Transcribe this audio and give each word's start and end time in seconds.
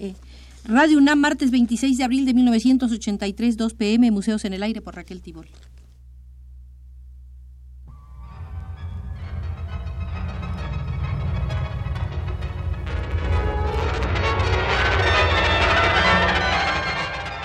Eh, 0.00 0.14
Radio 0.64 0.98
UNAM, 0.98 1.18
martes 1.18 1.50
26 1.50 1.98
de 1.98 2.04
abril 2.04 2.24
de 2.24 2.34
1983, 2.34 3.56
2 3.56 3.74
pm, 3.74 4.10
Museos 4.12 4.44
en 4.44 4.52
el 4.52 4.62
Aire 4.62 4.80
por 4.80 4.94
Raquel 4.94 5.22
Tibol. 5.22 5.48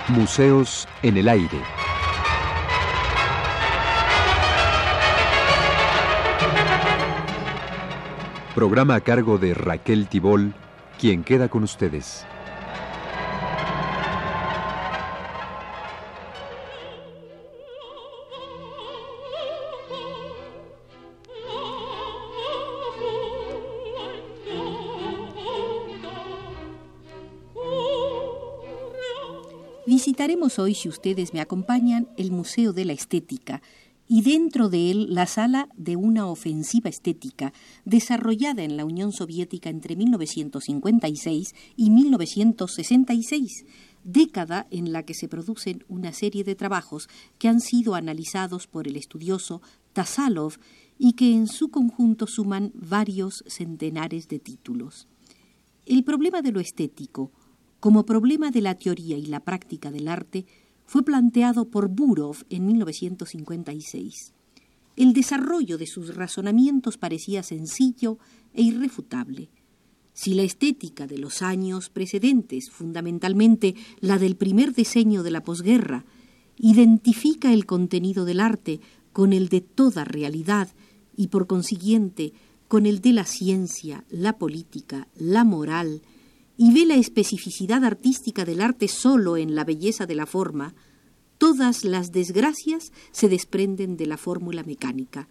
Museos 0.09 0.87
en 1.01 1.17
el 1.17 1.27
Aire. 1.27 1.59
Programa 8.53 8.95
a 8.95 9.01
cargo 9.01 9.39
de 9.39 9.55
Raquel 9.55 10.07
Tibol, 10.07 10.53
quien 10.99 11.23
queda 11.23 11.49
con 11.49 11.63
ustedes. 11.63 12.27
Hoy, 30.59 30.75
si 30.75 30.87
ustedes 30.87 31.33
me 31.33 31.41
acompañan, 31.41 32.09
el 32.15 32.31
Museo 32.31 32.73
de 32.73 32.85
la 32.85 32.93
Estética 32.93 33.61
y 34.07 34.21
dentro 34.21 34.69
de 34.69 34.91
él 34.91 35.13
la 35.13 35.25
sala 35.25 35.69
de 35.77 35.95
una 35.95 36.27
ofensiva 36.27 36.89
estética 36.89 37.53
desarrollada 37.85 38.63
en 38.63 38.77
la 38.77 38.85
Unión 38.85 39.13
Soviética 39.13 39.69
entre 39.69 39.95
1956 39.95 41.55
y 41.75 41.89
1966, 41.89 43.65
década 44.03 44.67
en 44.69 44.91
la 44.91 45.03
que 45.03 45.13
se 45.13 45.27
producen 45.27 45.85
una 45.87 46.13
serie 46.13 46.43
de 46.43 46.55
trabajos 46.55 47.09
que 47.39 47.47
han 47.47 47.59
sido 47.59 47.95
analizados 47.95 48.67
por 48.67 48.87
el 48.87 48.97
estudioso 48.97 49.61
Tasalov 49.93 50.57
y 50.99 51.13
que 51.13 51.33
en 51.33 51.47
su 51.47 51.69
conjunto 51.69 52.27
suman 52.27 52.71
varios 52.75 53.43
centenares 53.47 54.27
de 54.27 54.39
títulos. 54.39 55.07
El 55.85 56.03
problema 56.03 56.41
de 56.41 56.51
lo 56.51 56.59
estético, 56.59 57.31
como 57.83 58.05
problema 58.05 58.49
de 58.49 58.61
la 58.61 58.75
teoría 58.75 59.17
y 59.17 59.25
la 59.25 59.41
práctica 59.41 59.91
del 59.91 60.07
arte 60.07 60.45
fue 60.85 61.03
planteado 61.03 61.65
por 61.65 61.89
Burov 61.89 62.45
en 62.49 62.65
1956. 62.65 64.31
El 64.95 65.11
desarrollo 65.11 65.77
de 65.77 65.85
sus 65.85 66.15
razonamientos 66.15 66.97
parecía 66.97 67.43
sencillo 67.43 68.19
e 68.53 68.61
irrefutable. 68.61 69.49
Si 70.13 70.33
la 70.33 70.43
estética 70.43 71.07
de 71.07 71.17
los 71.17 71.41
años 71.41 71.89
precedentes, 71.89 72.69
fundamentalmente 72.71 73.75
la 73.99 74.17
del 74.17 74.37
primer 74.37 74.73
diseño 74.73 75.21
de 75.21 75.31
la 75.31 75.43
posguerra, 75.43 76.05
identifica 76.57 77.51
el 77.51 77.65
contenido 77.65 78.23
del 78.23 78.39
arte 78.39 78.79
con 79.11 79.33
el 79.33 79.49
de 79.49 79.59
toda 79.59 80.05
realidad 80.05 80.69
y 81.17 81.27
por 81.27 81.47
consiguiente 81.47 82.31
con 82.69 82.85
el 82.85 83.01
de 83.01 83.11
la 83.11 83.25
ciencia, 83.25 84.05
la 84.09 84.37
política, 84.37 85.09
la 85.17 85.43
moral, 85.43 86.01
y 86.63 86.71
ve 86.71 86.85
la 86.85 86.95
especificidad 86.95 87.83
artística 87.83 88.45
del 88.45 88.61
arte 88.61 88.87
solo 88.87 89.35
en 89.35 89.53
la 89.53 89.65
belleza 89.65 90.05
de 90.05 90.15
la 90.15 90.25
forma, 90.25 90.73
todas 91.37 91.83
las 91.83 92.13
desgracias 92.13 92.93
se 93.11 93.27
desprenden 93.27 93.97
de 93.97 94.05
la 94.05 94.15
fórmula 94.15 94.63
mecánica. 94.63 95.27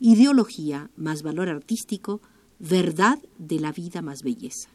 Ideología 0.00 0.90
más 0.96 1.22
valor 1.22 1.48
artístico, 1.48 2.20
verdad 2.58 3.20
de 3.38 3.60
la 3.60 3.70
vida 3.70 4.02
más 4.02 4.24
belleza. 4.24 4.68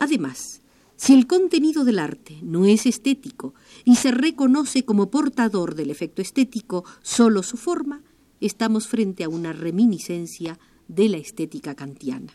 Además, 0.00 0.60
si 0.96 1.14
el 1.14 1.28
contenido 1.28 1.84
del 1.84 2.00
arte 2.00 2.40
no 2.42 2.66
es 2.66 2.84
estético 2.84 3.54
y 3.84 3.94
se 3.94 4.10
reconoce 4.10 4.84
como 4.84 5.08
portador 5.08 5.76
del 5.76 5.90
efecto 5.90 6.20
estético 6.20 6.84
solo 7.02 7.44
su 7.44 7.56
forma, 7.56 8.02
estamos 8.40 8.88
frente 8.88 9.22
a 9.22 9.28
una 9.28 9.52
reminiscencia 9.52 10.58
de 10.88 11.08
la 11.10 11.18
estética 11.18 11.76
kantiana. 11.76 12.32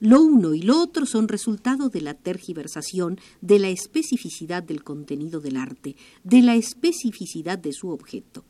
Lo 0.00 0.22
uno 0.22 0.54
y 0.54 0.62
lo 0.62 0.80
otro 0.80 1.04
son 1.04 1.28
resultado 1.28 1.90
de 1.90 2.00
la 2.00 2.14
tergiversación 2.14 3.20
de 3.42 3.58
la 3.58 3.68
especificidad 3.68 4.62
del 4.62 4.82
contenido 4.82 5.40
del 5.40 5.58
arte, 5.58 5.94
de 6.24 6.40
la 6.40 6.56
especificidad 6.56 7.58
de 7.58 7.74
su 7.74 7.90
objeto. 7.90 8.44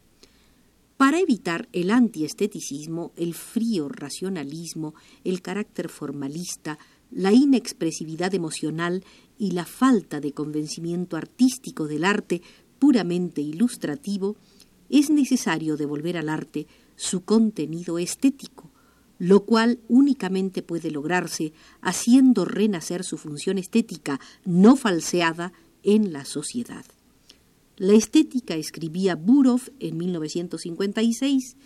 Para 0.96 1.18
evitar 1.18 1.68
el 1.72 1.90
antiesteticismo, 1.90 3.10
el 3.16 3.34
frío 3.34 3.88
racionalismo, 3.88 4.94
el 5.24 5.42
carácter 5.42 5.88
formalista, 5.88 6.78
la 7.10 7.32
inexpresividad 7.32 8.32
emocional 8.34 9.02
y 9.36 9.50
la 9.50 9.64
falta 9.64 10.20
de 10.20 10.32
convencimiento 10.32 11.16
artístico 11.16 11.88
del 11.88 12.04
arte 12.04 12.42
puramente 12.78 13.40
ilustrativo, 13.40 14.36
es 14.88 15.10
necesario 15.10 15.76
devolver 15.76 16.16
al 16.16 16.28
arte 16.28 16.68
su 16.94 17.22
contenido 17.24 17.98
estético, 17.98 18.69
lo 19.20 19.44
cual 19.44 19.78
únicamente 19.86 20.62
puede 20.62 20.90
lograrse 20.90 21.52
haciendo 21.82 22.46
renacer 22.46 23.04
su 23.04 23.18
función 23.18 23.58
estética 23.58 24.18
no 24.46 24.76
falseada 24.76 25.52
en 25.82 26.12
la 26.12 26.24
sociedad. 26.24 26.86
La 27.76 27.92
estética, 27.92 28.54
escribía 28.54 29.16
Burov 29.16 29.60
en 29.78 29.98
1956, 29.98 31.56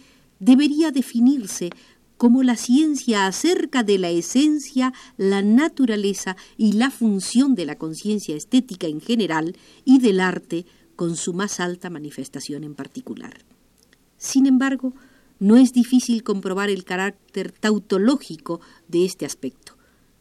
debería 0.41 0.91
definirse 0.91 1.71
como 2.17 2.43
la 2.43 2.57
ciencia 2.57 3.27
acerca 3.27 3.85
de 3.85 3.99
la 3.99 4.11
esencia, 4.11 4.93
la 5.17 5.43
naturaleza 5.43 6.37
y 6.57 6.73
la 6.73 6.91
función 6.91 7.55
de 7.55 7.67
la 7.67 7.77
conciencia 7.77 8.35
estética 8.35 8.89
en 8.89 9.01
general 9.01 9.57
y 9.85 10.01
del 10.01 10.19
arte 10.19 10.67
con 10.97 11.17
su 11.17 11.33
más 11.35 11.61
alta 11.61 11.89
manifestación 11.89 12.65
en 12.65 12.75
particular. 12.75 13.45
Sin 14.17 14.47
embargo, 14.47 14.93
no 15.39 15.57
es 15.57 15.73
difícil 15.73 16.23
comprobar 16.23 16.71
el 16.71 16.85
carácter 16.85 17.53
tautológico 17.53 18.61
de 18.89 19.05
este 19.05 19.27
aspecto. 19.27 19.77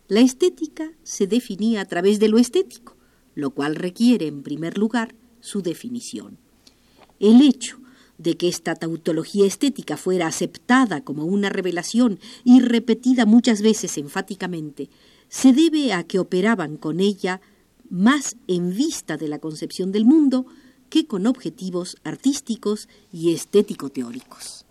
La 0.08 0.20
estética 0.20 0.92
se 1.04 1.28
definía 1.28 1.82
a 1.82 1.86
través 1.86 2.20
de 2.20 2.28
lo 2.28 2.38
estético, 2.38 2.96
lo 3.36 3.52
cual 3.52 3.76
requiere, 3.76 4.28
en 4.28 4.44
primer 4.44 4.78
lugar, 4.78 5.16
su 5.40 5.62
definición. 5.62 6.38
El 7.20 7.42
hecho 7.42 7.80
de 8.18 8.38
que 8.38 8.48
esta 8.48 8.76
tautología 8.76 9.46
estética 9.46 9.98
fuera 9.98 10.28
aceptada 10.28 11.02
como 11.02 11.26
una 11.26 11.50
revelación 11.50 12.20
y 12.44 12.62
repetida 12.62 13.26
muchas 13.26 13.62
veces 13.62 13.98
enfáticamente, 13.98 14.90
se 15.30 15.54
debe 15.54 15.94
a 15.94 16.04
que 16.04 16.20
operaban 16.20 16.78
con 16.78 17.00
ella 17.00 17.42
más 17.90 18.36
en 18.48 18.76
vista 18.76 19.18
de 19.18 19.28
la 19.28 19.40
concepción 19.40 19.92
del 19.92 20.06
mundo 20.06 20.46
que 20.90 21.08
con 21.08 21.28
objetivos 21.28 21.98
artísticos 22.04 22.88
y 23.12 23.34
estético-teóricos. 23.34 24.66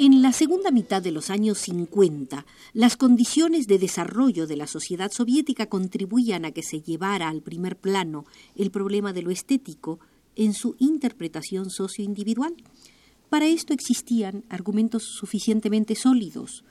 En 0.00 0.22
la 0.22 0.32
segunda 0.32 0.70
mitad 0.70 1.02
de 1.02 1.10
los 1.10 1.28
años 1.28 1.58
50, 1.58 2.46
las 2.72 2.96
condiciones 2.96 3.66
de 3.66 3.78
desarrollo 3.78 4.46
de 4.46 4.56
la 4.56 4.66
sociedad 4.66 5.10
soviética 5.10 5.66
contribuían 5.66 6.44
a 6.44 6.52
que 6.52 6.62
se 6.62 6.80
llevara 6.80 7.28
al 7.28 7.42
primer 7.42 7.76
plano 7.76 8.24
el 8.54 8.70
problema 8.70 9.12
de 9.12 9.22
lo 9.22 9.30
estético 9.30 9.98
en 10.36 10.54
su 10.54 10.76
interpretación 10.78 11.70
socioindividual. 11.70 12.54
Para 13.28 13.46
esto 13.46 13.74
existían 13.74 14.44
argumentos 14.48 15.04
suficientemente 15.04 15.94
sólidos. 15.94 16.64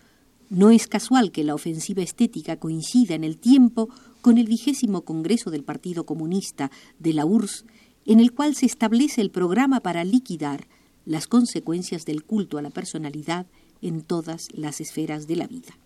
No 0.50 0.72
es 0.72 0.88
casual 0.88 1.31
que 1.31 1.44
la 1.44 1.53
ofensiva 1.53 2.01
estética 2.01 2.57
coincida 2.57 3.13
en 3.13 3.24
el 3.24 3.38
tiempo 3.38 3.89
con 4.21 4.38
el 4.38 4.48
vigésimo 4.48 5.04
Congreso 5.04 5.51
del 5.51 5.63
Partido 5.63 6.06
Comunista 6.06 6.71
de 7.00 7.13
la 7.13 7.25
URSS, 7.25 7.65
en 8.06 8.19
el 8.19 8.31
cual 8.31 8.56
se 8.56 8.65
establece 8.65 9.21
el 9.21 9.30
programa 9.30 9.81
para 9.81 10.04
liquidar 10.04 10.68
las 11.06 11.27
consecuencias 11.27 12.06
del 12.06 12.24
culto 12.24 12.57
a 12.57 12.62
la 12.62 12.69
personalidad 12.69 13.45
en 13.81 14.01
todas 14.01 14.48
las 14.53 14.81
esferas 14.81 15.27
de 15.27 15.36
la 15.36 15.48
vida. 15.48 15.77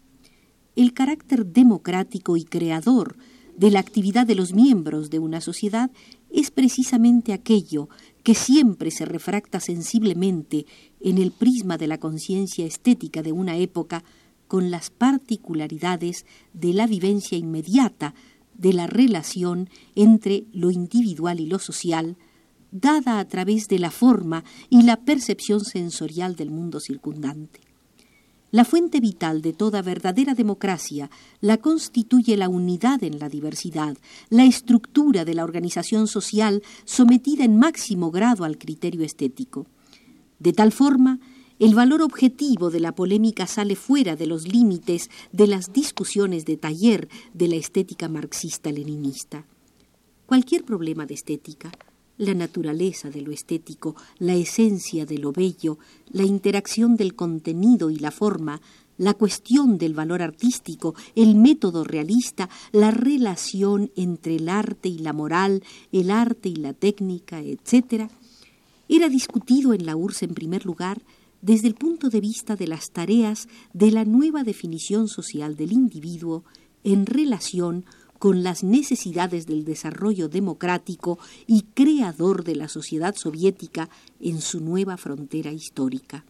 El 0.75 0.93
carácter 0.93 1.45
democrático 1.47 2.37
y 2.37 2.45
creador 2.45 3.17
de 3.57 3.71
la 3.71 3.79
actividad 3.79 4.25
de 4.25 4.35
los 4.35 4.53
miembros 4.53 5.09
de 5.09 5.19
una 5.19 5.41
sociedad 5.41 5.91
es 6.31 6.51
precisamente 6.51 7.33
aquello 7.33 7.89
que 8.23 8.35
siempre 8.35 8.91
se 8.91 9.05
refracta 9.05 9.59
sensiblemente 9.59 10.65
en 10.99 11.17
el 11.17 11.31
prisma 11.31 11.77
de 11.77 11.87
la 11.87 11.99
conciencia 11.99 12.65
estética 12.65 13.21
de 13.21 13.31
una 13.31 13.57
época 13.57 14.03
con 14.47 14.69
las 14.69 14.89
particularidades 14.89 16.25
de 16.53 16.73
la 16.73 16.87
vivencia 16.87 17.37
inmediata 17.37 18.13
de 18.53 18.73
la 18.73 18.85
relación 18.85 19.69
entre 19.95 20.43
lo 20.51 20.71
individual 20.71 21.39
y 21.39 21.47
lo 21.47 21.57
social, 21.57 22.17
dada 22.71 23.19
a 23.19 23.27
través 23.27 23.67
de 23.67 23.79
la 23.79 23.91
forma 23.91 24.43
y 24.69 24.83
la 24.83 24.97
percepción 24.97 25.61
sensorial 25.61 26.35
del 26.35 26.51
mundo 26.51 26.79
circundante. 26.79 27.70
La 28.51 28.65
fuente 28.65 28.99
vital 28.99 29.41
de 29.41 29.53
toda 29.53 29.81
verdadera 29.81 30.35
democracia 30.35 31.09
la 31.39 31.57
constituye 31.57 32.35
la 32.35 32.49
unidad 32.49 33.01
en 33.01 33.17
la 33.17 33.29
diversidad, 33.29 33.97
la 34.29 34.43
estructura 34.43 35.23
de 35.23 35.33
la 35.33 35.45
organización 35.45 36.07
social 36.07 36.61
sometida 36.83 37.45
en 37.45 37.57
máximo 37.57 38.11
grado 38.11 38.43
al 38.43 38.57
criterio 38.57 39.05
estético. 39.05 39.67
De 40.39 40.51
tal 40.51 40.73
forma, 40.73 41.19
el 41.59 41.75
valor 41.75 42.01
objetivo 42.01 42.69
de 42.71 42.81
la 42.81 42.93
polémica 42.93 43.47
sale 43.47 43.77
fuera 43.77 44.17
de 44.17 44.25
los 44.25 44.45
límites 44.45 45.09
de 45.31 45.47
las 45.47 45.71
discusiones 45.71 46.43
de 46.43 46.57
taller 46.57 47.07
de 47.33 47.47
la 47.47 47.55
estética 47.55 48.09
marxista-leninista. 48.09 49.45
Cualquier 50.25 50.65
problema 50.65 51.05
de 51.05 51.13
estética, 51.13 51.71
la 52.21 52.35
naturaleza 52.35 53.09
de 53.09 53.21
lo 53.21 53.31
estético, 53.31 53.95
la 54.19 54.35
esencia 54.35 55.07
de 55.07 55.17
lo 55.17 55.31
bello, 55.31 55.79
la 56.11 56.23
interacción 56.23 56.95
del 56.95 57.15
contenido 57.15 57.89
y 57.89 57.97
la 57.97 58.11
forma, 58.11 58.61
la 58.99 59.15
cuestión 59.15 59.79
del 59.79 59.95
valor 59.95 60.21
artístico, 60.21 60.93
el 61.15 61.33
método 61.33 61.83
realista, 61.83 62.47
la 62.71 62.91
relación 62.91 63.89
entre 63.95 64.35
el 64.35 64.49
arte 64.49 64.87
y 64.87 64.99
la 64.99 65.13
moral, 65.13 65.63
el 65.91 66.11
arte 66.11 66.49
y 66.49 66.57
la 66.57 66.73
técnica, 66.73 67.41
etc., 67.41 68.11
era 68.87 69.09
discutido 69.09 69.73
en 69.73 69.87
la 69.87 69.95
URSS 69.95 70.23
en 70.23 70.33
primer 70.35 70.65
lugar 70.65 71.01
desde 71.41 71.69
el 71.69 71.73
punto 71.73 72.09
de 72.09 72.21
vista 72.21 72.55
de 72.55 72.67
las 72.67 72.91
tareas 72.91 73.47
de 73.73 73.89
la 73.89 74.05
nueva 74.05 74.43
definición 74.43 75.07
social 75.07 75.55
del 75.55 75.71
individuo 75.71 76.43
en 76.83 77.07
relación 77.07 77.85
con 78.21 78.43
las 78.43 78.63
necesidades 78.63 79.47
del 79.47 79.65
desarrollo 79.65 80.29
democrático 80.29 81.17
y 81.47 81.63
creador 81.73 82.43
de 82.43 82.55
la 82.55 82.67
sociedad 82.67 83.15
soviética 83.15 83.89
en 84.19 84.41
su 84.41 84.61
nueva 84.61 84.97
frontera 84.97 85.51
histórica. 85.51 86.23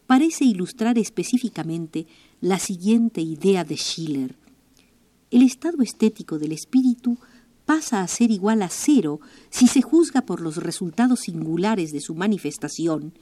parece 0.05 0.45
ilustrar 0.45 0.99
específicamente 0.99 2.05
la 2.39 2.59
siguiente 2.59 3.21
idea 3.21 3.63
de 3.63 3.77
Schiller. 3.77 4.35
El 5.31 5.41
estado 5.41 5.81
estético 5.81 6.37
del 6.37 6.51
espíritu 6.51 7.17
pasa 7.65 8.01
a 8.01 8.07
ser 8.07 8.31
igual 8.31 8.61
a 8.61 8.69
cero 8.69 9.19
si 9.49 9.67
se 9.67 9.81
juzga 9.81 10.21
por 10.21 10.41
los 10.41 10.57
resultados 10.57 11.21
singulares 11.21 11.91
de 11.91 12.01
su 12.01 12.15
manifestación 12.15 13.13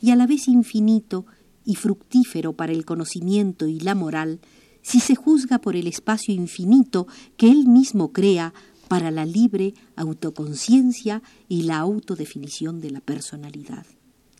y 0.00 0.10
a 0.10 0.16
la 0.16 0.26
vez 0.26 0.48
infinito 0.48 1.26
y 1.64 1.74
fructífero 1.74 2.54
para 2.54 2.72
el 2.72 2.84
conocimiento 2.84 3.66
y 3.68 3.80
la 3.80 3.94
moral 3.94 4.40
si 4.82 5.00
se 5.00 5.14
juzga 5.14 5.58
por 5.58 5.76
el 5.76 5.86
espacio 5.86 6.32
infinito 6.34 7.06
que 7.36 7.50
él 7.50 7.68
mismo 7.68 8.12
crea 8.12 8.54
para 8.88 9.10
la 9.10 9.24
libre 9.24 9.74
autoconciencia 9.94 11.22
y 11.48 11.62
la 11.62 11.78
autodefinición 11.78 12.80
de 12.80 12.90
la 12.90 13.00
personalidad. 13.00 13.86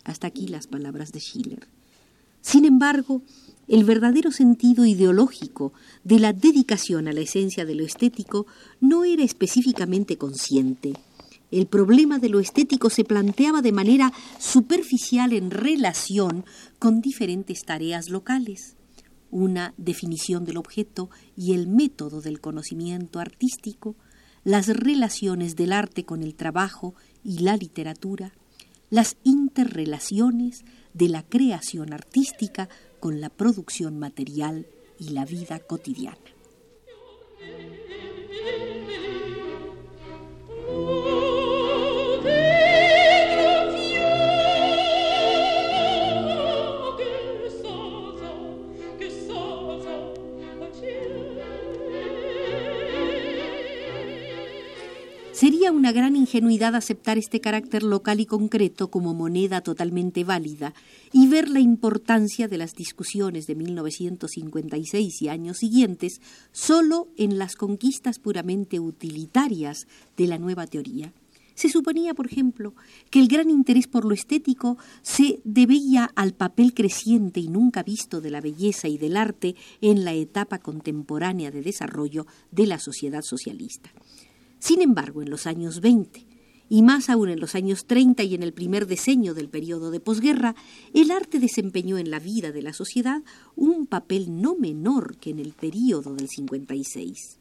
Hasta 0.04 0.26
aquí 0.26 0.48
las 0.48 0.66
palabras 0.66 1.12
de 1.12 1.20
Schiller. 1.20 1.68
Sin 2.40 2.64
embargo, 2.64 3.22
el 3.70 3.84
verdadero 3.84 4.32
sentido 4.32 4.84
ideológico 4.84 5.72
de 6.02 6.18
la 6.18 6.32
dedicación 6.32 7.06
a 7.06 7.12
la 7.12 7.20
esencia 7.20 7.64
de 7.64 7.76
lo 7.76 7.84
estético 7.84 8.46
no 8.80 9.04
era 9.04 9.22
específicamente 9.22 10.18
consciente. 10.18 10.94
El 11.52 11.66
problema 11.66 12.18
de 12.18 12.30
lo 12.30 12.40
estético 12.40 12.90
se 12.90 13.04
planteaba 13.04 13.62
de 13.62 13.70
manera 13.70 14.12
superficial 14.40 15.32
en 15.32 15.52
relación 15.52 16.44
con 16.80 17.00
diferentes 17.00 17.64
tareas 17.64 18.08
locales. 18.08 18.74
Una 19.30 19.72
definición 19.76 20.44
del 20.44 20.56
objeto 20.56 21.08
y 21.36 21.52
el 21.52 21.68
método 21.68 22.20
del 22.20 22.40
conocimiento 22.40 23.20
artístico, 23.20 23.94
las 24.42 24.66
relaciones 24.66 25.54
del 25.54 25.72
arte 25.72 26.04
con 26.04 26.24
el 26.24 26.34
trabajo 26.34 26.96
y 27.22 27.38
la 27.38 27.56
literatura, 27.56 28.32
las 28.90 29.16
interrelaciones 29.22 30.64
de 30.92 31.08
la 31.08 31.22
creación 31.22 31.92
artística 31.92 32.68
con 33.00 33.20
la 33.20 33.30
producción 33.30 33.98
material 33.98 34.66
y 34.98 35.10
la 35.10 35.24
vida 35.24 35.58
cotidiana. 35.58 36.18
Sería 55.40 55.72
una 55.72 55.90
gran 55.90 56.16
ingenuidad 56.16 56.74
aceptar 56.74 57.16
este 57.16 57.40
carácter 57.40 57.82
local 57.82 58.20
y 58.20 58.26
concreto 58.26 58.90
como 58.90 59.14
moneda 59.14 59.62
totalmente 59.62 60.22
válida 60.22 60.74
y 61.14 61.28
ver 61.28 61.48
la 61.48 61.60
importancia 61.60 62.46
de 62.46 62.58
las 62.58 62.74
discusiones 62.74 63.46
de 63.46 63.54
1956 63.54 65.22
y 65.22 65.28
años 65.30 65.56
siguientes 65.56 66.20
solo 66.52 67.08
en 67.16 67.38
las 67.38 67.56
conquistas 67.56 68.18
puramente 68.18 68.80
utilitarias 68.80 69.86
de 70.14 70.26
la 70.26 70.36
nueva 70.36 70.66
teoría. 70.66 71.14
Se 71.54 71.70
suponía, 71.70 72.12
por 72.12 72.26
ejemplo, 72.26 72.74
que 73.08 73.20
el 73.20 73.28
gran 73.28 73.48
interés 73.48 73.86
por 73.86 74.04
lo 74.04 74.12
estético 74.12 74.76
se 75.00 75.40
debía 75.44 76.10
al 76.16 76.34
papel 76.34 76.74
creciente 76.74 77.40
y 77.40 77.48
nunca 77.48 77.82
visto 77.82 78.20
de 78.20 78.30
la 78.30 78.42
belleza 78.42 78.88
y 78.88 78.98
del 78.98 79.16
arte 79.16 79.56
en 79.80 80.04
la 80.04 80.12
etapa 80.12 80.58
contemporánea 80.58 81.50
de 81.50 81.62
desarrollo 81.62 82.26
de 82.50 82.66
la 82.66 82.78
sociedad 82.78 83.22
socialista. 83.22 83.90
Sin 84.60 84.82
embargo, 84.82 85.22
en 85.22 85.30
los 85.30 85.46
años 85.46 85.80
20 85.80 86.26
y 86.68 86.82
más 86.82 87.10
aún 87.10 87.30
en 87.30 87.40
los 87.40 87.56
años 87.56 87.86
30 87.86 88.22
y 88.22 88.36
en 88.36 88.44
el 88.44 88.52
primer 88.52 88.86
diseño 88.86 89.34
del 89.34 89.48
periodo 89.48 89.90
de 89.90 89.98
posguerra, 89.98 90.54
el 90.94 91.10
arte 91.10 91.40
desempeñó 91.40 91.98
en 91.98 92.10
la 92.10 92.20
vida 92.20 92.52
de 92.52 92.62
la 92.62 92.72
sociedad 92.72 93.22
un 93.56 93.86
papel 93.86 94.40
no 94.40 94.54
menor 94.54 95.16
que 95.16 95.30
en 95.30 95.40
el 95.40 95.52
periodo 95.52 96.14
del 96.14 96.28
56. 96.28 97.38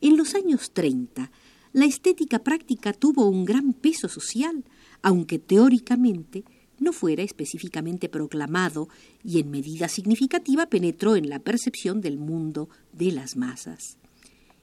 En 0.00 0.16
los 0.16 0.34
años 0.34 0.70
30, 0.72 1.32
la 1.72 1.86
estética 1.86 2.38
práctica 2.40 2.92
tuvo 2.92 3.26
un 3.28 3.44
gran 3.44 3.72
peso 3.72 4.08
social, 4.08 4.62
aunque 5.00 5.38
teóricamente 5.38 6.44
no 6.78 6.92
fuera 6.92 7.22
específicamente 7.22 8.08
proclamado 8.08 8.88
y 9.24 9.40
en 9.40 9.50
medida 9.50 9.88
significativa 9.88 10.66
penetró 10.66 11.16
en 11.16 11.30
la 11.30 11.38
percepción 11.38 12.00
del 12.00 12.18
mundo 12.18 12.68
de 12.92 13.10
las 13.10 13.36
masas. 13.36 13.96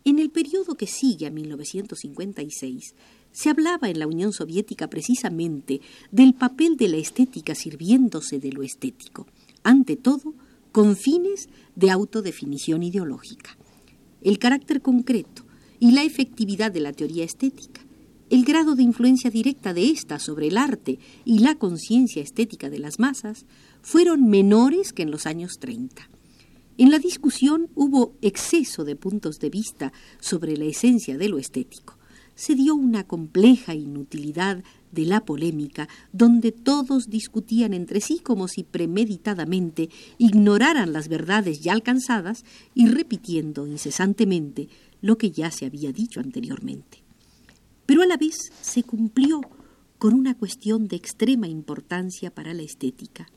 En 0.05 0.19
el 0.19 0.29
periodo 0.29 0.75
que 0.75 0.87
sigue 0.87 1.27
a 1.27 1.31
1956, 1.31 2.95
se 3.31 3.49
hablaba 3.49 3.89
en 3.89 3.99
la 3.99 4.07
Unión 4.07 4.33
Soviética 4.33 4.89
precisamente 4.89 5.81
del 6.11 6.33
papel 6.33 6.77
de 6.77 6.87
la 6.87 6.97
estética 6.97 7.53
sirviéndose 7.53 8.39
de 8.39 8.51
lo 8.51 8.63
estético, 8.63 9.27
ante 9.63 9.95
todo 9.95 10.33
con 10.71 10.95
fines 10.95 11.49
de 11.75 11.91
autodefinición 11.91 12.83
ideológica. 12.83 13.57
El 14.21 14.39
carácter 14.39 14.81
concreto 14.81 15.43
y 15.79 15.91
la 15.91 16.03
efectividad 16.03 16.71
de 16.71 16.81
la 16.81 16.93
teoría 16.93 17.23
estética, 17.23 17.81
el 18.29 18.45
grado 18.45 18.75
de 18.75 18.83
influencia 18.83 19.31
directa 19.31 19.73
de 19.73 19.89
ésta 19.89 20.19
sobre 20.19 20.47
el 20.47 20.57
arte 20.57 20.99
y 21.25 21.39
la 21.39 21.55
conciencia 21.55 22.21
estética 22.21 22.69
de 22.69 22.79
las 22.79 22.99
masas 22.99 23.45
fueron 23.81 24.29
menores 24.29 24.93
que 24.93 25.01
en 25.01 25.11
los 25.11 25.25
años 25.25 25.57
30. 25.59 26.09
En 26.79 26.91
la 26.91 26.99
discusión 26.99 27.67
hubo 27.75 28.15
exceso 28.21 28.85
de 28.85 28.95
puntos 28.95 29.39
de 29.39 29.49
vista 29.49 29.91
sobre 30.21 30.55
la 30.55 30.63
esencia 30.63 31.17
de 31.17 31.27
lo 31.27 31.37
estético. 31.37 31.97
Se 32.35 32.55
dio 32.55 32.73
una 32.73 33.05
compleja 33.05 33.75
inutilidad 33.75 34.63
de 34.93 35.05
la 35.05 35.25
polémica, 35.25 35.89
donde 36.13 36.53
todos 36.53 37.09
discutían 37.09 37.73
entre 37.73 37.99
sí 37.99 38.19
como 38.19 38.47
si 38.47 38.63
premeditadamente 38.63 39.89
ignoraran 40.17 40.93
las 40.93 41.09
verdades 41.09 41.59
ya 41.59 41.73
alcanzadas 41.73 42.45
y 42.73 42.87
repitiendo 42.87 43.67
incesantemente 43.67 44.69
lo 45.01 45.17
que 45.17 45.31
ya 45.31 45.51
se 45.51 45.65
había 45.65 45.91
dicho 45.91 46.21
anteriormente. 46.21 46.99
Pero 47.85 48.03
a 48.03 48.05
la 48.05 48.15
vez 48.15 48.53
se 48.61 48.83
cumplió 48.83 49.41
con 49.97 50.13
una 50.13 50.33
cuestión 50.37 50.87
de 50.87 50.95
extrema 50.95 51.49
importancia 51.49 52.33
para 52.33 52.53
la 52.53 52.63
estética 52.63 53.27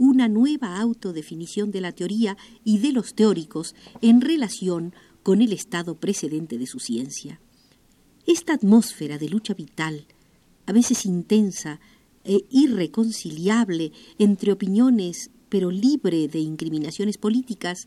una 0.00 0.28
nueva 0.28 0.80
autodefinición 0.80 1.70
de 1.70 1.82
la 1.82 1.92
teoría 1.92 2.38
y 2.64 2.78
de 2.78 2.90
los 2.90 3.14
teóricos 3.14 3.74
en 4.00 4.22
relación 4.22 4.94
con 5.22 5.42
el 5.42 5.52
estado 5.52 6.00
precedente 6.00 6.56
de 6.56 6.66
su 6.66 6.78
ciencia. 6.78 7.38
Esta 8.26 8.54
atmósfera 8.54 9.18
de 9.18 9.28
lucha 9.28 9.52
vital, 9.52 10.06
a 10.64 10.72
veces 10.72 11.04
intensa 11.04 11.80
e 12.24 12.46
irreconciliable 12.48 13.92
entre 14.18 14.52
opiniones, 14.52 15.30
pero 15.50 15.70
libre 15.70 16.28
de 16.28 16.38
incriminaciones 16.38 17.18
políticas, 17.18 17.86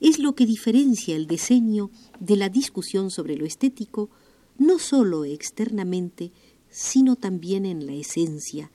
es 0.00 0.18
lo 0.18 0.34
que 0.34 0.46
diferencia 0.46 1.14
el 1.14 1.28
diseño 1.28 1.92
de 2.18 2.36
la 2.36 2.48
discusión 2.48 3.12
sobre 3.12 3.36
lo 3.36 3.46
estético, 3.46 4.10
no 4.58 4.80
sólo 4.80 5.24
externamente, 5.24 6.32
sino 6.68 7.14
también 7.14 7.64
en 7.64 7.86
la 7.86 7.94
esencia, 7.94 8.72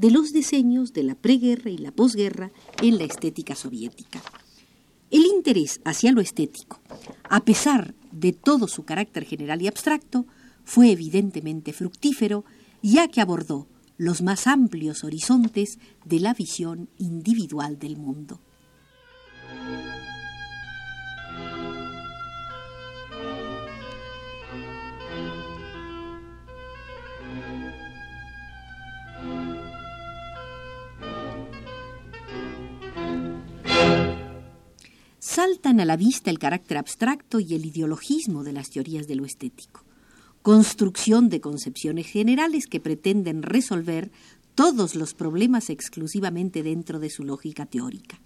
de 0.00 0.10
los 0.10 0.32
diseños 0.32 0.94
de 0.94 1.02
la 1.02 1.14
preguerra 1.14 1.68
y 1.68 1.76
la 1.76 1.92
posguerra 1.92 2.50
en 2.80 2.96
la 2.96 3.04
estética 3.04 3.54
soviética. 3.54 4.22
El 5.10 5.26
interés 5.26 5.82
hacia 5.84 6.10
lo 6.10 6.22
estético, 6.22 6.80
a 7.28 7.44
pesar 7.44 7.94
de 8.10 8.32
todo 8.32 8.66
su 8.66 8.84
carácter 8.84 9.26
general 9.26 9.60
y 9.60 9.68
abstracto, 9.68 10.24
fue 10.64 10.90
evidentemente 10.90 11.74
fructífero, 11.74 12.46
ya 12.80 13.08
que 13.08 13.20
abordó 13.20 13.66
los 13.98 14.22
más 14.22 14.46
amplios 14.46 15.04
horizontes 15.04 15.78
de 16.06 16.20
la 16.20 16.32
visión 16.32 16.88
individual 16.96 17.78
del 17.78 17.98
mundo. 17.98 18.40
Saltan 35.40 35.80
a 35.80 35.86
la 35.86 35.96
vista 35.96 36.30
el 36.30 36.38
carácter 36.38 36.76
abstracto 36.76 37.40
y 37.40 37.54
el 37.54 37.64
ideologismo 37.64 38.44
de 38.44 38.52
las 38.52 38.68
teorías 38.68 39.08
de 39.08 39.14
lo 39.14 39.24
estético. 39.24 39.82
Construcción 40.42 41.30
de 41.30 41.40
concepciones 41.40 42.08
generales 42.08 42.66
que 42.66 42.78
pretenden 42.78 43.42
resolver 43.42 44.10
todos 44.54 44.94
los 44.94 45.14
problemas 45.14 45.70
exclusivamente 45.70 46.62
dentro 46.62 46.98
de 46.98 47.08
su 47.08 47.24
lógica 47.24 47.64
teórica. 47.64 48.20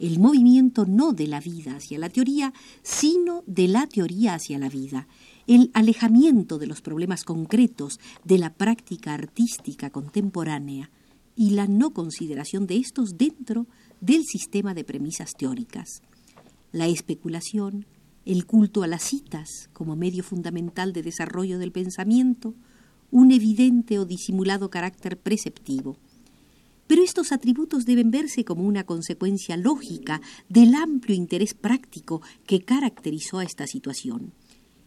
El 0.00 0.18
movimiento 0.18 0.84
no 0.84 1.12
de 1.12 1.28
la 1.28 1.38
vida 1.38 1.76
hacia 1.76 1.96
la 1.96 2.08
teoría, 2.08 2.52
sino 2.82 3.44
de 3.46 3.68
la 3.68 3.86
teoría 3.86 4.34
hacia 4.34 4.58
la 4.58 4.68
vida. 4.68 5.06
El 5.46 5.70
alejamiento 5.74 6.58
de 6.58 6.66
los 6.66 6.82
problemas 6.82 7.22
concretos 7.22 8.00
de 8.24 8.38
la 8.38 8.52
práctica 8.52 9.14
artística 9.14 9.90
contemporánea 9.90 10.90
y 11.36 11.50
la 11.50 11.68
no 11.68 11.92
consideración 11.92 12.66
de 12.66 12.78
estos 12.78 13.16
dentro 13.16 13.68
del 14.00 14.24
sistema 14.24 14.74
de 14.74 14.82
premisas 14.82 15.34
teóricas 15.38 16.02
la 16.72 16.86
especulación, 16.86 17.86
el 18.24 18.44
culto 18.46 18.82
a 18.82 18.86
las 18.86 19.02
citas 19.02 19.70
como 19.72 19.96
medio 19.96 20.22
fundamental 20.22 20.92
de 20.92 21.02
desarrollo 21.02 21.58
del 21.58 21.72
pensamiento, 21.72 22.54
un 23.10 23.32
evidente 23.32 23.98
o 23.98 24.04
disimulado 24.04 24.68
carácter 24.70 25.18
preceptivo. 25.18 25.96
Pero 26.86 27.02
estos 27.02 27.32
atributos 27.32 27.84
deben 27.84 28.10
verse 28.10 28.44
como 28.44 28.64
una 28.64 28.84
consecuencia 28.84 29.56
lógica 29.56 30.20
del 30.48 30.74
amplio 30.74 31.16
interés 31.16 31.54
práctico 31.54 32.22
que 32.46 32.60
caracterizó 32.60 33.38
a 33.38 33.44
esta 33.44 33.66
situación. 33.66 34.32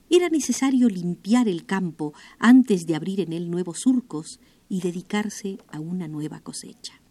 Era 0.10 0.30
necesario 0.30 0.90
limpiar 0.90 1.48
el 1.48 1.66
campo 1.66 2.14
antes 2.38 2.86
de 2.86 2.96
abrir 2.96 3.22
en 3.22 3.34
él 3.34 3.50
nuevos 3.50 3.80
surcos 3.80 4.40
y 4.68 4.82
dedicarse 4.82 5.58
a 5.72 5.80
una 5.80 6.08
nueva 6.08 6.42
cosecha. 6.42 7.02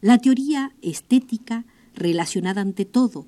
La 0.00 0.18
teoría 0.18 0.74
estética, 0.82 1.64
relacionada 1.94 2.60
ante 2.60 2.84
todo 2.84 3.26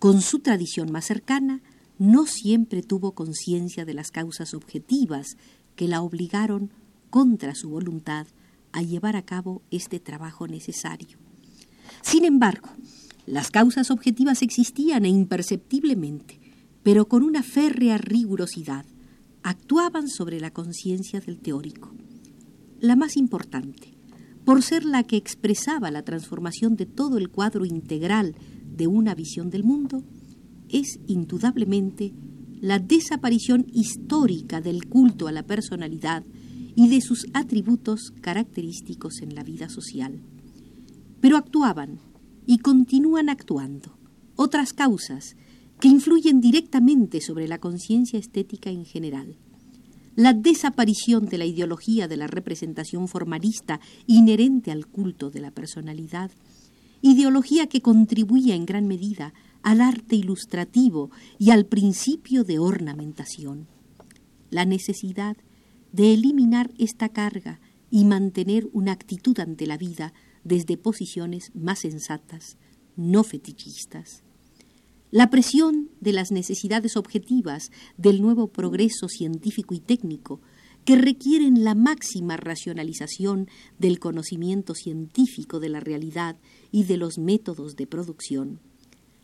con 0.00 0.22
su 0.22 0.38
tradición 0.38 0.90
más 0.90 1.04
cercana, 1.04 1.60
no 1.98 2.24
siempre 2.24 2.82
tuvo 2.82 3.12
conciencia 3.12 3.84
de 3.84 3.92
las 3.92 4.10
causas 4.10 4.54
objetivas 4.54 5.36
que 5.76 5.88
la 5.88 6.00
obligaron, 6.00 6.72
contra 7.10 7.54
su 7.54 7.68
voluntad, 7.68 8.26
a 8.72 8.80
llevar 8.82 9.14
a 9.14 9.26
cabo 9.26 9.60
este 9.70 10.00
trabajo 10.00 10.48
necesario. 10.48 11.18
Sin 12.00 12.24
embargo, 12.24 12.70
las 13.26 13.50
causas 13.50 13.90
objetivas 13.90 14.40
existían 14.40 15.04
e 15.04 15.08
imperceptiblemente, 15.08 16.40
pero 16.82 17.06
con 17.06 17.22
una 17.22 17.42
férrea 17.42 17.98
rigurosidad, 17.98 18.86
actuaban 19.42 20.08
sobre 20.08 20.40
la 20.40 20.50
conciencia 20.50 21.20
del 21.20 21.40
teórico. 21.40 21.92
La 22.80 22.96
más 22.96 23.18
importante, 23.18 23.98
por 24.46 24.62
ser 24.62 24.86
la 24.86 25.02
que 25.02 25.18
expresaba 25.18 25.90
la 25.90 26.04
transformación 26.04 26.76
de 26.76 26.86
todo 26.86 27.18
el 27.18 27.28
cuadro 27.28 27.66
integral 27.66 28.34
de 28.80 28.86
una 28.86 29.14
visión 29.14 29.50
del 29.50 29.62
mundo 29.62 30.02
es 30.70 31.00
indudablemente 31.06 32.14
la 32.62 32.78
desaparición 32.78 33.66
histórica 33.74 34.62
del 34.62 34.88
culto 34.88 35.28
a 35.28 35.32
la 35.32 35.42
personalidad 35.42 36.24
y 36.74 36.88
de 36.88 37.02
sus 37.02 37.26
atributos 37.34 38.10
característicos 38.22 39.20
en 39.20 39.34
la 39.34 39.42
vida 39.42 39.68
social. 39.68 40.22
Pero 41.20 41.36
actuaban 41.36 41.98
y 42.46 42.56
continúan 42.60 43.28
actuando 43.28 43.98
otras 44.34 44.72
causas 44.72 45.36
que 45.78 45.88
influyen 45.88 46.40
directamente 46.40 47.20
sobre 47.20 47.48
la 47.48 47.58
conciencia 47.58 48.18
estética 48.18 48.70
en 48.70 48.86
general. 48.86 49.36
La 50.16 50.32
desaparición 50.32 51.26
de 51.26 51.36
la 51.36 51.44
ideología 51.44 52.08
de 52.08 52.16
la 52.16 52.28
representación 52.28 53.08
formalista 53.08 53.78
inherente 54.06 54.70
al 54.70 54.86
culto 54.86 55.28
de 55.28 55.40
la 55.40 55.50
personalidad 55.50 56.30
ideología 57.02 57.66
que 57.66 57.82
contribuía 57.82 58.54
en 58.54 58.66
gran 58.66 58.86
medida 58.86 59.32
al 59.62 59.80
arte 59.80 60.16
ilustrativo 60.16 61.10
y 61.38 61.50
al 61.50 61.66
principio 61.66 62.44
de 62.44 62.58
ornamentación. 62.58 63.68
La 64.50 64.64
necesidad 64.64 65.36
de 65.92 66.14
eliminar 66.14 66.70
esta 66.78 67.08
carga 67.08 67.60
y 67.90 68.04
mantener 68.04 68.68
una 68.72 68.92
actitud 68.92 69.38
ante 69.40 69.66
la 69.66 69.76
vida 69.76 70.12
desde 70.44 70.76
posiciones 70.76 71.50
más 71.54 71.80
sensatas, 71.80 72.56
no 72.96 73.24
fetichistas. 73.24 74.22
La 75.10 75.28
presión 75.28 75.90
de 76.00 76.12
las 76.12 76.30
necesidades 76.30 76.96
objetivas 76.96 77.72
del 77.96 78.22
nuevo 78.22 78.46
progreso 78.46 79.08
científico 79.08 79.74
y 79.74 79.80
técnico 79.80 80.40
que 80.90 80.96
requieren 80.96 81.62
la 81.62 81.76
máxima 81.76 82.36
racionalización 82.36 83.46
del 83.78 84.00
conocimiento 84.00 84.74
científico 84.74 85.60
de 85.60 85.68
la 85.68 85.78
realidad 85.78 86.36
y 86.72 86.82
de 86.82 86.96
los 86.96 87.16
métodos 87.16 87.76
de 87.76 87.86
producción. 87.86 88.58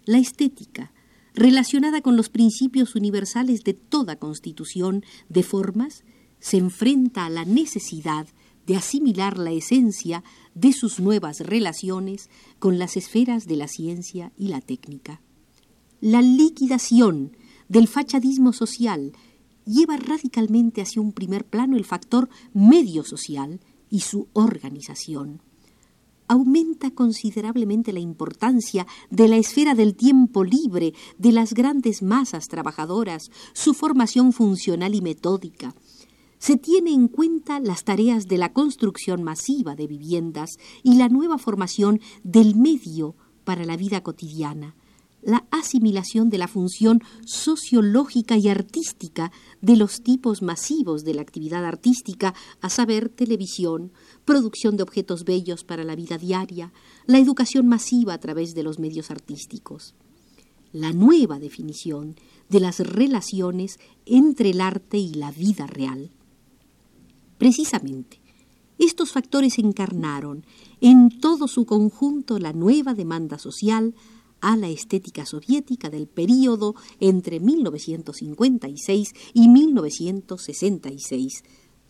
La 0.04 0.18
estética, 0.18 0.92
relacionada 1.34 2.02
con 2.02 2.16
los 2.16 2.28
principios 2.28 2.94
universales 2.94 3.64
de 3.64 3.74
toda 3.74 4.14
constitución 4.14 5.04
de 5.28 5.42
formas, 5.42 6.04
se 6.38 6.58
enfrenta 6.58 7.26
a 7.26 7.30
la 7.30 7.44
necesidad 7.44 8.28
de 8.64 8.76
asimilar 8.76 9.36
la 9.36 9.50
esencia 9.50 10.22
de 10.54 10.72
sus 10.72 11.00
nuevas 11.00 11.40
relaciones 11.40 12.30
con 12.60 12.78
las 12.78 12.96
esferas 12.96 13.46
de 13.46 13.56
la 13.56 13.66
ciencia 13.66 14.30
y 14.38 14.46
la 14.46 14.60
técnica. 14.60 15.20
La 16.00 16.22
liquidación 16.22 17.36
del 17.68 17.88
fachadismo 17.88 18.52
social 18.52 19.14
lleva 19.66 19.96
radicalmente 19.96 20.80
hacia 20.80 21.02
un 21.02 21.12
primer 21.12 21.44
plano 21.44 21.76
el 21.76 21.84
factor 21.84 22.28
medio 22.54 23.04
social 23.04 23.60
y 23.90 24.00
su 24.00 24.28
organización. 24.32 25.42
Aumenta 26.28 26.90
considerablemente 26.90 27.92
la 27.92 28.00
importancia 28.00 28.86
de 29.10 29.28
la 29.28 29.36
esfera 29.36 29.74
del 29.74 29.94
tiempo 29.94 30.42
libre 30.42 30.92
de 31.18 31.32
las 31.32 31.54
grandes 31.54 32.02
masas 32.02 32.48
trabajadoras, 32.48 33.30
su 33.52 33.74
formación 33.74 34.32
funcional 34.32 34.94
y 34.94 35.02
metódica. 35.02 35.74
Se 36.38 36.56
tiene 36.56 36.92
en 36.92 37.08
cuenta 37.08 37.60
las 37.60 37.84
tareas 37.84 38.26
de 38.26 38.38
la 38.38 38.52
construcción 38.52 39.22
masiva 39.22 39.76
de 39.76 39.86
viviendas 39.86 40.58
y 40.82 40.96
la 40.96 41.08
nueva 41.08 41.38
formación 41.38 42.00
del 42.24 42.56
medio 42.56 43.14
para 43.44 43.64
la 43.64 43.76
vida 43.76 44.02
cotidiana, 44.02 44.74
la 45.26 45.44
asimilación 45.50 46.30
de 46.30 46.38
la 46.38 46.46
función 46.46 47.02
sociológica 47.24 48.36
y 48.36 48.48
artística 48.48 49.32
de 49.60 49.74
los 49.74 50.00
tipos 50.02 50.40
masivos 50.40 51.02
de 51.02 51.14
la 51.14 51.22
actividad 51.22 51.64
artística, 51.64 52.32
a 52.60 52.70
saber, 52.70 53.08
televisión, 53.08 53.90
producción 54.24 54.76
de 54.76 54.84
objetos 54.84 55.24
bellos 55.24 55.64
para 55.64 55.82
la 55.82 55.96
vida 55.96 56.16
diaria, 56.16 56.72
la 57.06 57.18
educación 57.18 57.66
masiva 57.66 58.14
a 58.14 58.20
través 58.20 58.54
de 58.54 58.62
los 58.62 58.78
medios 58.78 59.10
artísticos. 59.10 59.96
La 60.72 60.92
nueva 60.92 61.40
definición 61.40 62.14
de 62.48 62.60
las 62.60 62.78
relaciones 62.78 63.80
entre 64.04 64.50
el 64.50 64.60
arte 64.60 64.98
y 64.98 65.14
la 65.14 65.32
vida 65.32 65.66
real. 65.66 66.12
Precisamente, 67.36 68.20
estos 68.78 69.10
factores 69.10 69.58
encarnaron 69.58 70.46
en 70.80 71.18
todo 71.18 71.48
su 71.48 71.66
conjunto 71.66 72.38
la 72.38 72.52
nueva 72.52 72.94
demanda 72.94 73.38
social 73.38 73.94
a 74.40 74.56
la 74.56 74.68
estética 74.68 75.26
soviética 75.26 75.90
del 75.90 76.06
período 76.06 76.74
entre 77.00 77.40
1956 77.40 79.14
y 79.34 79.48
1966, 79.48 81.42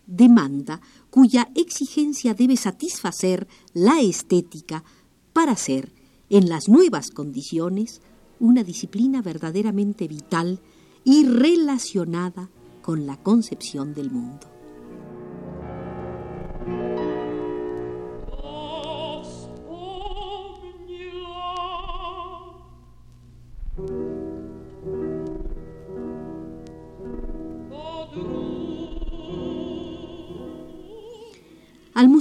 demanda 0.06 0.80
cuya 1.10 1.50
exigencia 1.54 2.34
debe 2.34 2.56
satisfacer 2.56 3.48
la 3.74 4.00
estética 4.00 4.84
para 5.32 5.56
ser, 5.56 5.92
en 6.30 6.48
las 6.48 6.68
nuevas 6.68 7.10
condiciones, 7.10 8.00
una 8.40 8.64
disciplina 8.64 9.22
verdaderamente 9.22 10.08
vital 10.08 10.60
y 11.04 11.24
relacionada 11.24 12.50
con 12.82 13.06
la 13.06 13.16
concepción 13.16 13.94
del 13.94 14.10
mundo. 14.10 14.55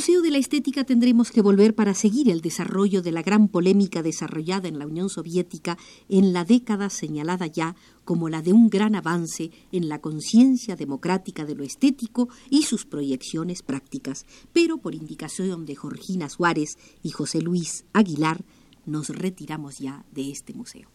Museo 0.06 0.22
de 0.22 0.30
la 0.30 0.38
Estética 0.38 0.84
tendremos 0.84 1.32
que 1.32 1.42
volver 1.42 1.74
para 1.74 1.96
seguir 1.96 2.30
el 2.30 2.42
desarrollo 2.42 3.02
de 3.02 3.12
la 3.12 3.24
gran 3.24 3.48
polémica 3.48 4.04
desarrollada 4.04 4.68
en 4.68 4.78
la 4.78 4.86
Unión 4.86 5.10
Soviética 5.10 5.80
en 6.10 6.32
la 6.32 6.46
década 6.46 6.92
señalada 6.92 7.48
ya 7.48 7.76
como 8.04 8.30
la 8.30 8.44
de 8.44 8.54
un 8.54 8.70
gran 8.70 8.94
avance 8.94 9.50
en 9.72 9.90
la 9.90 10.02
conciencia 10.02 10.76
democrática 10.76 11.44
de 11.44 11.56
lo 11.56 11.64
estético 11.64 12.30
y 12.52 12.62
sus 12.62 12.86
proyecciones 12.86 13.64
prácticas. 13.64 14.28
Pero 14.54 14.78
por 14.78 14.94
indicación 14.94 15.66
de 15.66 15.76
Georgina 15.76 16.30
Suárez 16.30 16.78
y 17.02 17.10
José 17.10 17.42
Luis 17.42 17.86
Aguilar, 17.92 18.46
nos 18.86 19.10
retiramos 19.10 19.80
ya 19.80 20.06
de 20.12 20.30
este 20.30 20.54
museo. 20.54 20.95